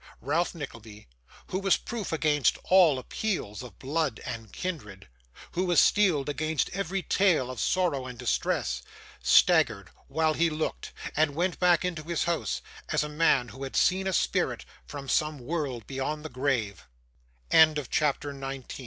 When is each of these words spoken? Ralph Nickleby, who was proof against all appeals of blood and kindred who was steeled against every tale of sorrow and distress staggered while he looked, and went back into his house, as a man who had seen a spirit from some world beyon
Ralph 0.19 0.55
Nickleby, 0.55 1.05
who 1.49 1.59
was 1.59 1.77
proof 1.77 2.11
against 2.11 2.57
all 2.63 2.97
appeals 2.97 3.61
of 3.61 3.77
blood 3.77 4.19
and 4.25 4.51
kindred 4.51 5.07
who 5.51 5.65
was 5.65 5.79
steeled 5.79 6.27
against 6.27 6.71
every 6.73 7.03
tale 7.03 7.51
of 7.51 7.59
sorrow 7.61 8.07
and 8.07 8.17
distress 8.17 8.81
staggered 9.21 9.91
while 10.07 10.33
he 10.33 10.49
looked, 10.49 10.91
and 11.15 11.35
went 11.35 11.59
back 11.59 11.85
into 11.85 12.01
his 12.01 12.23
house, 12.23 12.63
as 12.89 13.03
a 13.03 13.09
man 13.09 13.49
who 13.49 13.61
had 13.61 13.75
seen 13.75 14.07
a 14.07 14.13
spirit 14.13 14.65
from 14.89 15.07
some 15.07 15.37
world 15.37 15.85
beyon 15.85 16.25